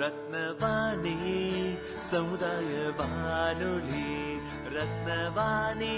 ரத்னவாணி 0.00 1.16
சமுதாய 2.10 2.70
வானொலி 2.98 4.08
ரத்னவாணி 4.74 5.96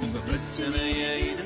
உங்க 0.00 0.18
பிரச்சனைய 0.28 1.02
இது 1.24 1.45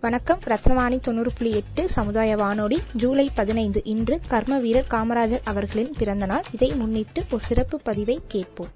வணக்கம். 0.00 0.40
ரத்னவாணி 0.40 1.00
தொண்ணூறு 1.00 1.32
புள்ளி 1.32 1.54
எட்டு 1.54 1.88
சமுதாய 1.88 2.36
வானொலி 2.36 2.82
ஜூலை 2.92 3.30
பதினைந்து 3.34 3.80
இன்று 3.84 4.20
கர்ம 4.28 4.58
வீரர் 4.58 4.86
காமராஜர் 4.90 5.40
அவர்களின் 5.44 5.94
பிறந்தநாள் 5.98 6.42
இதை 6.52 6.74
முன்னிட்டு 6.74 7.24
ஒரு 7.32 7.44
சிறப்பு 7.44 7.80
பதிவை 7.80 8.20
கேட்போம். 8.28 8.68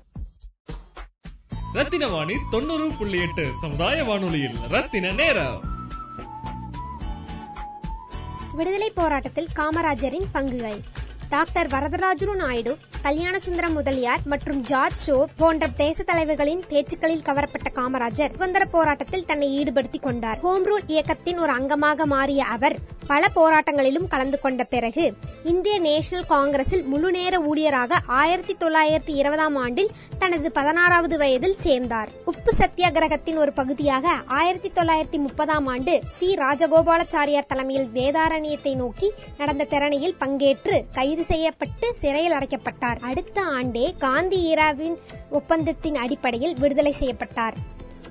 ரத்தின 1.72 2.08
வாணி 2.08 2.34
தொண்ணூறு 2.50 2.90
புள்ளி 2.98 3.20
எட்டு 3.20 3.50
சமுதாய 3.60 4.04
வானொலியில் 4.04 4.56
ரத்தின 4.68 5.10
நேரம். 5.10 5.60
விடுதலை 8.52 8.90
போராட்டத்தில் 8.90 9.48
காமராஜரின் 9.56 10.26
பங்குகள். 10.34 10.80
டாக்டர் 11.28 11.66
வரதராஜுரு 11.66 12.36
நாயுடு 12.36 12.78
கல்யாண 13.02 13.38
சுந்தரம் 13.38 13.72
முதலியார் 13.72 14.20
மற்றும் 14.24 14.60
ஜார்ஜ் 14.62 15.10
ஷோ 15.10 15.24
போன்ற 15.36 15.66
தேச 15.76 16.02
தலைவர்களின் 16.02 16.62
பேச்சுக்களில் 16.68 17.24
கவரப்பட்ட 17.24 17.68
காமராஜர் 17.74 18.32
சுதந்திர 18.32 18.64
போராட்டத்தில் 18.64 19.24
தன்னை 19.24 19.48
ஈடுபடுத்திக் 19.54 20.02
கொண்டார். 20.02 20.38
ஹோம் 20.40 20.66
ரூல் 20.66 20.84
இயக்கத்தின் 20.86 21.38
ஒரு 21.38 21.52
அங்கமாக 21.52 22.04
மாறிய 22.04 22.44
அவர் 22.44 22.76
பல 23.06 23.30
போராட்டங்களிலும் 23.34 24.08
கலந்து 24.08 24.40
கொண்ட 24.40 24.64
பிறகு 24.64 25.14
இந்திய 25.44 25.78
நேஷனல் 25.78 26.26
காங்கிரஸில் 26.26 26.84
முழு 26.84 27.10
நேர 27.10 27.40
ஊழியராக 27.40 27.98
ஆயிரத்தி 28.06 28.56
தொள்ளாயிரத்தி 28.60 29.14
இருபதாம் 29.14 29.56
ஆண்டில் 29.56 29.90
தனது 30.18 30.52
பதினாறாவது 30.52 31.18
வயதில் 31.18 31.56
சேர்ந்தார். 31.56 32.08
உப்பு 32.24 32.52
சத்தியாகிரகத்தின் 32.58 33.36
ஒரு 33.36 33.52
பகுதியாக 33.52 34.10
ஆயிரத்தி 34.26 34.72
தொள்ளாயிரத்தி 34.74 35.18
முப்பதாம் 35.18 35.66
ஆண்டு 35.66 36.02
சி. 36.08 36.34
ராஜகோபாலாச்சாரியார் 36.34 37.46
தலைமையில் 37.46 37.88
வேதாரண்யத்தை 37.94 38.74
நோக்கி 38.74 39.12
நடந்த 39.38 39.64
திறனையில் 39.64 40.16
பங்கேற்று 40.20 40.84
கைது 40.92 41.24
செய்யப்பட்டு 41.24 41.94
சிறையில் 41.94 42.32
அடைக்கப்பட்டார். 42.32 43.00
அடுத்த 43.00 43.42
ஆண்டே 43.42 43.96
காந்தி 43.98 44.54
ஈராவின் 44.54 44.96
ஒப்பந்தத்தின் 45.30 45.94
அடிப்படையில் 45.94 46.54
விடுதலை 46.54 46.92
செய்யப்பட்டார். 46.92 47.54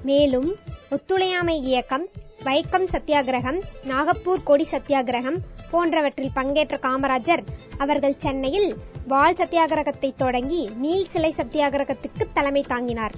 மேலும் 0.04 0.56
ஒத்துழையாமை 0.92 1.62
இயக்கம் 1.62 2.08
வைக்கம் 2.46 2.88
சத்தியாகிரகம் 2.92 3.58
நாகப்பூர் 3.84 4.44
கொடி 4.44 4.66
சத்தியாகிரகம் 4.72 5.38
போன்றவற்றில் 5.72 6.34
பங்கேற்ற 6.34 6.76
காமராஜர் 6.82 7.44
அவர்கள் 7.78 8.18
சென்னையில் 8.18 8.70
வால் 9.08 9.34
சத்தியாகிரகத்தை 9.34 10.12
தொடங்கி 10.18 10.70
நீல் 10.76 11.08
சிலை 11.08 11.34
சத்தியாகிரகத்துக்கு 11.38 12.26
தலைமை 12.34 12.66
தாங்கினார். 12.68 13.12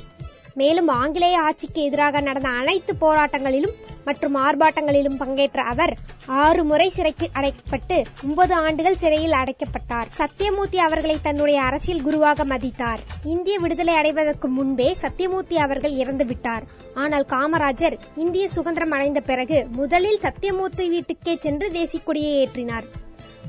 மேலும் 0.53 0.87
ஆங்கிலேய 0.87 1.39
ஆட்சிக்கு 1.39 1.83
எதிராக 1.83 2.19
நடந்த 2.19 2.49
அனைத்து 2.49 2.93
போராட்டங்களிலும் 3.01 3.75
மற்றும் 4.05 4.35
ஆர்ப்பாட்டங்களிலும் 4.35 5.17
பங்கேற்ற 5.17 5.61
அவர் 5.61 5.93
ஆறு 6.25 6.63
முறை 6.63 6.89
சிறைக்கு 6.89 7.29
அடைக்கப்பட்டு 7.33 8.03
ஒன்பது 8.23 8.53
ஆண்டுகள் 8.53 8.97
சிறையில் 8.97 9.31
அடைக்கப்பட்டார். 9.31 10.09
சத்தியமூர்த்தி 10.09 10.77
அவர்களை 10.77 11.17
தன்னுடைய 11.21 11.61
அரசியல் 11.61 12.01
குருவாக 12.01 12.43
மதித்தார். 12.43 12.99
இந்திய 13.23 13.59
விடுதலை 13.59 13.95
அடைவதற்கு 13.95 14.47
முன்பே 14.47 14.93
சத்தியமூர்த்தி 14.93 15.57
அவர்கள் 15.57 15.91
இறந்து 15.91 16.25
விட்டார். 16.25 16.63
ஆனால் 16.95 17.25
காமராஜர் 17.29 17.97
இந்திய 18.15 18.47
சுதந்திரம் 18.47 18.91
அடைந்த 18.91 19.21
பிறகு 19.21 19.67
முதலில் 19.71 20.19
சத்தியமூர்த்தி 20.19 20.87
வீட்டுக்கே 20.89 21.37
சென்று 21.39 21.71
தேசிய 21.71 22.03
கொடியை 22.03 22.47
ஏற்றினார். 22.47 22.83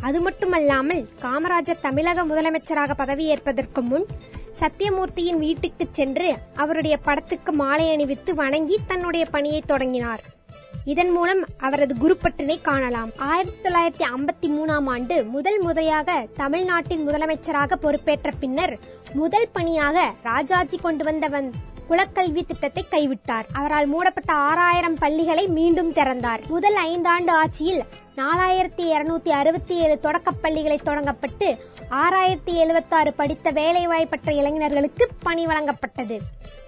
அது 0.01 0.21
மட்டுமல்லாமல் 0.21 1.09
காமராஜர் 1.23 1.81
தமிழக 1.81 2.25
முதலமைச்சராக 2.25 2.91
பதவியேற்பதற்கு 2.99 3.83
முன் 3.83 4.07
சத்தியமூர்த்தியின் 4.61 5.39
வீட்டுக்கு 5.39 5.87
சென்று 5.91 6.35
அவருடைய 6.55 6.97
படத்துக்கு 6.97 7.53
மாலை 7.53 7.93
அணிவித்து 7.93 8.35
வணங்கி 8.35 8.79
தன்னுடைய 8.87 9.27
பணியை 9.27 9.63
தொடங்கினார். 9.67 10.21
இதன் 10.85 11.11
மூலம் 11.11 11.47
அவரது 11.59 11.95
குருப்பட்டினை 11.95 12.61
காணலாம். 12.63 13.11
ஆயிரத்தி 13.17 13.69
தொள்ளாயிரத்தி 13.69 14.05
ஐம்பத்தி 14.17 14.49
மூணாம் 14.49 14.85
ஆண்டு 14.85 15.25
முதல் 15.25 15.61
முறையாக 15.61 16.27
தமிழ்நாட்டின் 16.37 17.09
முதலமைச்சராக 17.09 17.73
பொறுப்பேற்ற 17.75 18.31
பின்னர் 18.41 18.79
முதல் 19.15 19.49
பணியாக 19.53 20.13
ராஜாஜி 20.23 20.77
கொண்டு 20.77 21.05
வந்த 21.05 21.29
வந் 21.29 21.51
குலக்கல்வி 21.91 22.47
திட்டத்தை 22.47 22.85
கைவிட்டார். 22.91 23.47
அவரால் 23.53 23.87
மூடப்பட்ட 23.87 24.33
ஆறாயிரம் 24.33 24.95
பள்ளிகளை 24.95 25.47
மீண்டும் 25.49 25.93
திறந்தார். 25.93 26.41
முதல் 26.49 26.77
ஐந்தாண்டு 26.87 27.31
ஆட்சியில் 27.31 27.85
நாலாயிரத்தி 28.17 28.85
இருநூத்தி 28.93 29.29
அறுபத்தி 29.29 29.77
ஏழு 29.77 29.99
தொடக்கப் 30.03 30.43
பள்ளிகளை 30.43 30.81
தொடங்கப்பட்டு 30.85 31.59
ஆறாயிரத்தி 31.91 32.53
எழுபத்தாறு 32.53 33.13
படித்த 33.13 33.53
வேலைவாய்ப்பற்ற 33.53 34.33
இளைஞர்களுக்கு 34.33 35.09
பணி 35.23 35.47
வழங்கப்பட்டது. 35.47 36.19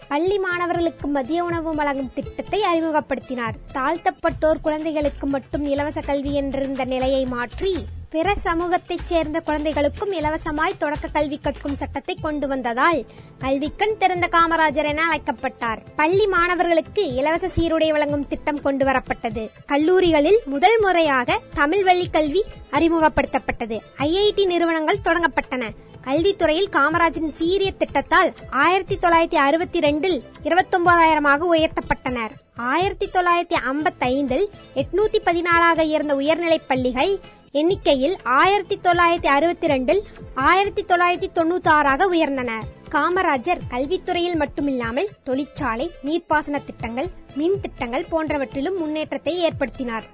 பள்ளி 0.09 0.38
மாணவர்களுக்கு 0.38 1.09
மதிய 1.09 1.44
உணவு 1.44 1.75
வழங்கும் 1.75 2.12
திட்டத்தை 2.15 2.60
அறிமுகப்படுத்தினார். 2.72 3.56
தாழ்த்தப்பட்டோர் 3.75 4.60
குழந்தைகளுக்கு 4.62 5.26
மட்டும் 5.26 5.65
இலவச 5.65 6.00
கல்வி 6.00 6.41
என்றிருந்த 6.41 6.84
நிலையை 6.84 7.26
மாற்றி 7.26 7.76
பிற 8.11 8.34
சமூகத்தைச் 8.34 9.05
சேர்ந்த 9.05 9.41
குழந்தைகளுக்கும் 9.41 10.12
இலவசமாய் 10.12 10.77
தொடக்க 10.78 11.09
கல்வி 11.09 11.39
கற்கும் 11.39 11.77
சட்டத்தை 11.77 12.17
கொண்டு 12.22 12.49
வந்ததால் 12.49 13.05
கல்விக்கண் 13.39 13.99
திறந்த 13.99 14.28
காமராஜர் 14.33 14.84
என 14.84 15.03
அழைக்கப்பட்டார். 15.03 15.83
பள்ளி 15.97 16.27
மாணவர்களுக்கு 16.27 17.15
இலவச 17.15 17.49
சீருடை 17.49 17.91
வழங்கும் 17.91 18.28
திட்டம் 18.28 18.62
கொண்டு 18.62 18.87
வரப்பட்டது. 18.87 19.49
கல்லூரிகளில் 19.67 20.41
முதல் 20.44 20.81
முறையாக 20.81 21.41
தமிழ் 21.55 21.83
வழி 21.83 22.11
கல்வி 22.11 22.44
அறிமுகப்படுத்தப்பட்டது. 22.72 23.81
ஐஐடி 23.99 24.44
நிறுவனங்கள் 24.44 25.05
தொடங்கப்பட்டன. 25.05 25.71
கல்வித்துறையில் 26.05 26.73
காமராஜின் 26.73 27.31
சீரிய 27.31 27.73
திட்டத்தால் 27.78 28.34
ஆயிரத்தி 28.50 28.97
தொள்ளாயிரத்தி 28.97 29.34
அறுபத்தி 29.34 29.78
ரெண்டில் 29.78 30.23
இருபத்தொன்பதாயிரமாக 30.44 31.38
உயர்த்தப்பட்டனர். 31.55 32.31
ஆயிரத்தி 32.56 33.06
தொள்ளாயிரத்தி 33.06 33.56
ஐம்பத்தி 33.71 34.06
ஐந்தில் 34.12 34.50
எட்நூத்தி 34.75 35.19
பதினாலாக 35.25 35.83
இருந்த 35.83 36.15
உயர்நிலைப் 36.15 36.69
பள்ளிகள் 36.69 37.21
எண்ணிக்கையில் 37.59 38.15
ஆயிரத்தி 38.22 38.77
தொள்ளாயிரத்தி 38.83 39.28
அறுபத்தி 39.34 39.67
ரெண்டில் 39.67 40.00
ஆயிரத்தி 40.34 40.83
தொள்ளாயிரத்தி 40.83 41.28
தொண்ணூத்தி 41.34 41.69
ஆறாக 41.69 42.06
உயர்ந்தன. 42.09 42.50
காமராஜர் 42.94 43.61
கல்வித்துறையில் 43.69 44.39
மட்டுமில்லாமல் 44.43 45.12
தொழிற்சாலை 45.25 45.87
நீர்ப்பாசன 46.05 46.61
திட்டங்கள் 46.65 47.09
மின் 47.34 47.56
திட்டங்கள் 47.61 48.06
போன்றவற்றிலும் 48.11 48.78
முன்னேற்றத்தை 48.78 49.34
ஏற்படுத்தினார். 49.49 50.06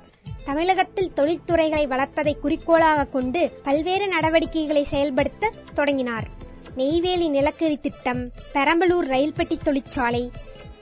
தமிழகத்தில் 0.45 1.13
தொழில்துறைகளை 1.17 1.85
வளர்ப்பதை 1.87 2.37
குறிக்கோளாக 2.45 3.09
கொண்டு 3.17 3.43
பல்வேறு 3.63 4.09
நடவடிக்கைகளை 4.09 4.85
செயல்படுத்த 4.85 5.53
தொடங்கினார். 5.75 6.29
நெய்வேலி 6.77 7.29
நிலக்கரி 7.29 7.77
திட்டம் 7.77 8.23
பெரம்பலூர் 8.55 9.09
ரயில்பெட்டி 9.15 9.59
தொழிற்சாலை 9.65 10.25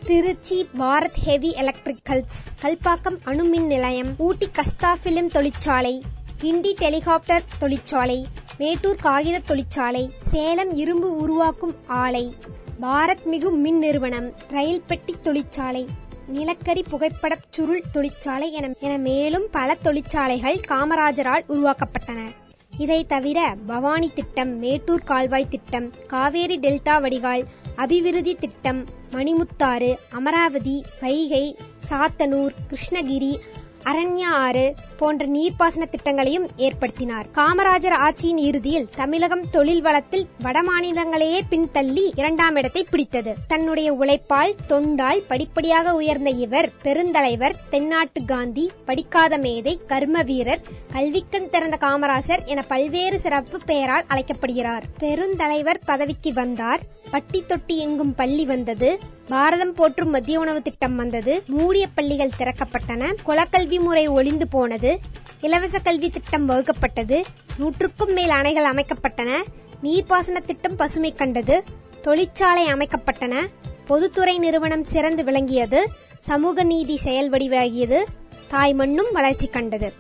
திருச்சி 0.05 0.59
பாரத் 0.79 1.19
ஹெவி 1.25 1.51
எலக்ட்ரிக்கல்ஸ் 1.63 2.39
கல்பாக்கம் 2.63 3.19
அணுமின் 3.25 3.67
நிலையம் 3.75 4.13
ஊட்டி 4.19 4.47
கஸ்தா 4.59 4.91
பிலிம் 5.05 5.31
தொழிற்சாலை 5.37 5.95
கிண்டி 6.43 6.73
டெலிகாப்டர் 6.79 7.49
தொழிற்சாலை 7.59 8.27
மேட்டூர் 8.59 9.01
காகித 9.01 9.39
தொழிற்சாலை 9.39 10.11
சேலம் 10.19 10.73
இரும்பு 10.75 11.17
உருவாக்கும் 11.17 11.75
ஆலை 11.87 12.35
பாரத் 12.81 13.25
மிகு 13.25 13.51
மின் 13.51 13.79
நிறுவனம் 13.79 14.29
ரயில் 14.49 14.83
பெட்டி 14.87 15.15
தொழிற்சாலை 15.23 15.87
நிலக்கரி 16.29 16.85
புகைப்படச் 16.91 17.47
சுருள் 17.51 17.83
தொழிற்சாலை 17.93 18.53
என 18.53 18.71
என 18.79 18.99
மேலும் 18.99 19.47
பல 19.51 19.77
தொழிற்சாலைகள் 19.83 20.59
காமராஜரால் 20.69 21.47
உருவாக்கப்பட்டன. 21.49 22.21
இதை 22.79 23.07
தவிர 23.07 23.55
பவானி 23.67 24.11
திட்டம் 24.15 24.59
மேட்டூர் 24.63 25.05
கால்வாய் 25.05 25.49
திட்டம் 25.49 25.93
காவேரி 26.07 26.59
டெல்டா 26.59 27.01
வடிகால் 27.01 27.45
அபிவிருத்தி 27.77 28.35
திட்டம் 28.35 28.87
மணிமுத்தாறு 29.13 29.93
அமராவதி 30.11 30.85
வைகை 31.01 31.57
சாத்தனூர் 31.91 32.55
கிருஷ்ணகிரி 32.71 33.33
அரண்யா 33.85 34.31
ஆறு 34.39 34.65
போன்ற 35.01 35.27
நீர்ப்பாசன 35.27 35.85
திட்டங்களையும் 35.89 36.47
ஏற்படுத்தினார். 36.59 37.27
காமராஜர் 37.35 37.97
ஆட்சியின் 38.07 38.41
இறுதியில் 38.49 38.89
தமிழகம் 38.97 39.45
தொழில் 39.51 39.83
வளத்தில் 39.83 40.27
வடமாநிலங்களையே 40.43 41.41
பின்தள்ளி 41.51 42.05
இரண்டாம் 42.17 42.57
இடத்தை 42.57 42.83
பிடித்தது. 42.91 43.35
தன்னுடைய 43.53 43.89
உழைப்பால் 43.93 44.55
தொண்டால் 44.69 45.25
படிப்படியாக 45.29 45.95
உயர்ந்த 46.01 46.31
இவர் 46.45 46.71
பெருந்தலைவர் 46.85 47.59
தென்னாட்டு 47.71 48.23
காந்தி 48.25 48.67
படிக்காத 48.87 49.39
மேதை 49.39 49.75
கர்ம 49.87 50.23
வீரர் 50.23 50.65
கல்விக்கண் 50.93 51.51
திறந்த 51.51 51.79
காமராசர் 51.81 52.45
என 52.53 52.63
பல்வேறு 52.73 53.19
சிறப்பு 53.19 53.59
பெயரால் 53.67 54.09
அழைக்கப்படுகிறார். 54.09 54.87
பெருந்தலைவர் 55.01 55.85
பதவிக்கு 55.91 56.33
வந்தார். 56.41 56.83
பட்டி 57.15 57.39
தொட்டி 57.47 57.77
எங்கும் 57.79 58.15
பள்ளி 58.15 58.45
வந்தது. 58.45 58.91
பாரதம் 59.29 59.75
போற்றும் 59.79 60.13
மத்திய 60.15 60.41
உணவு 60.41 60.61
திட்டம் 60.63 60.97
வந்தது. 60.97 61.35
மூடிய 61.57 61.85
பள்ளிகள் 61.95 62.37
திறக்கப்பட்டன. 62.39 63.13
குலக்கல்வி 63.27 63.79
முறை 63.81 64.05
ஒளிந்து 64.19 64.47
போனது. 64.55 64.90
இலவச 65.41 65.79
கல்வி 65.79 66.11
திட்டம் 66.11 66.49
வகுக்கப்பட்டது. 66.49 67.23
நூற்றுக்கும் 67.57 68.13
மேல் 68.13 68.29
அணைகள் 68.29 68.71
அமைக்கப்பட்டன. 68.73 69.43
நீர்ப்பாசன 69.83 70.45
திட்டம் 70.47 70.77
பசுமை 70.77 71.15
கண்டது. 71.15 71.63
தொழிற்சாலை 72.03 72.67
அமைக்கப்பட்டன. 72.67 73.35
பொதுத்துறை 73.87 74.39
நிறுவனம் 74.39 74.85
சிறந்து 74.85 75.25
விளங்கியது. 75.25 75.81
சமூக 76.19 76.63
நீதி 76.63 76.97
செயல் 76.97 77.31
வடிவாகியது. 77.31 77.99
தாய் 78.49 78.75
மண்ணும் 78.75 79.13
வளர்ச்சி 79.13 79.49
கண்டது. 79.49 79.93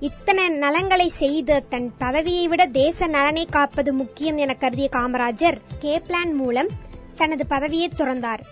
இத்தனை 0.00 0.44
நலங்களை 0.48 1.06
செய்த 1.06 1.60
தன் 1.60 1.88
பதவியை 1.98 2.48
விட 2.48 2.66
தேச 2.66 3.06
நலனை 3.06 3.46
காப்பது 3.46 3.92
முக்கியம் 3.92 4.36
என 4.36 4.54
கருதிய 4.54 4.88
காமராஜர் 4.92 5.58
கே 5.78 5.98
பிளான் 5.98 6.32
மூலம் 6.32 6.68
தனது 7.14 7.46
பதவியை 7.46 7.88
துறந்தார். 7.88 8.42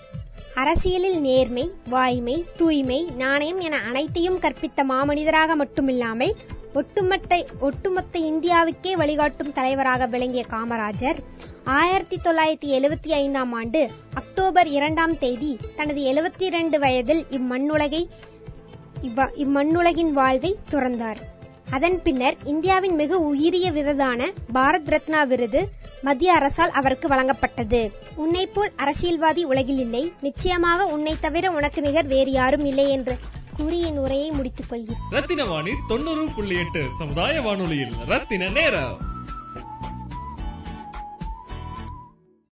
அரசியலில் 0.59 1.21
நேர்மை 1.21 1.71
வாய்மை 1.89 2.45
தூய்மை 2.57 3.09
நாணயம் 3.17 3.61
என 3.61 3.77
அனைத்தையும் 3.77 4.39
கற்பித்த 4.39 4.85
மாமனிதராக 4.89 5.57
மட்டுமில்லாமல் 5.57 6.33
ஒட்டுமொத்த 6.75 7.47
ஒட்டுமொத்த 7.61 8.19
இந்தியாவுக்கே 8.19 8.93
வழிகாட்டும் 8.93 9.53
தலைவராக 9.53 10.07
விளங்கிய 10.07 10.45
காமராஜர் 10.51 11.19
ஆயிரத்தி 11.65 12.17
தொள்ளாயிரத்தி 12.17 12.81
எழுவத்தி 12.81 13.09
ஐந்தாம் 13.09 13.53
ஆண்டு 13.53 13.91
அக்டோபர் 14.15 14.67
இரண்டாம் 14.67 15.19
தேதி 15.19 15.59
தனது 15.77 16.01
எழுவத்தி 16.03 16.43
இரண்டு 16.43 16.79
வயதில் 16.79 17.25
இம்மண்ணுலகை 17.31 18.09
இவ்வ- 19.03 19.31
இம்மண்ணுலகின் 19.37 20.11
வாழ்வை 20.11 20.59
துறந்தார். 20.71 21.17
அதன் 21.71 22.03
பின்னர் 22.03 22.37
இந்தியாவின் 22.45 22.95
மிக 22.95 23.19
உயரிய 23.19 23.73
விருதான 23.73 24.31
பாரத் 24.55 24.87
ரத்னா 24.87 25.23
விருது 25.23 25.69
மத்திய 26.03 26.33
அரசால் 26.33 26.71
அவருக்கு 26.71 27.09
வழங்கப்பட்டது. 27.09 27.93
உன்னை 28.15 28.47
போல் 28.47 28.73
அரசியல்வாதி 28.77 29.45
உலகில் 29.45 29.79
இல்லை. 29.79 30.13
நிச்சயமாக 30.21 30.85
உன்னை 30.85 31.17
தவிர 31.21 31.51
உனக்கு 31.51 31.81
நிகர் 31.81 32.07
வேறு 32.07 32.31
யாரும் 32.31 32.65
இல்லை 32.65 32.91
என்று 32.91 33.17
கூறி 33.57 33.81
என் 33.81 33.99
உரையை 33.99 34.31
முடித்துக் 34.31 34.67
கொள்கிறேன். 34.69 35.03
ரத்தின 35.11 35.45
வாணி 35.45 35.71
தொண்ணூறு 35.89 36.29
புள்ளி 36.37 36.57
எட்டு 36.57 36.85
சமுதாய 36.99 37.41
வானொலியில் 37.41 37.93
ரத்தின 38.07 38.49
நேரம். 38.49 39.17